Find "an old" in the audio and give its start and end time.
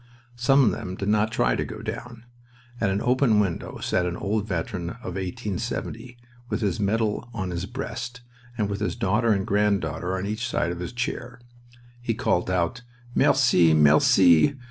4.07-4.47